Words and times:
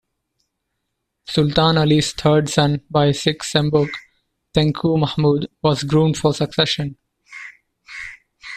Sultan 1.27 1.77
Ali's 1.77 2.11
third 2.13 2.49
son 2.49 2.81
by 2.89 3.09
Cik 3.11 3.41
Sembuk, 3.43 3.89
Tengku 4.51 4.97
Mahmud 4.99 5.45
was 5.61 5.83
groomed 5.83 6.17
for 6.17 6.33
succession. 6.33 6.97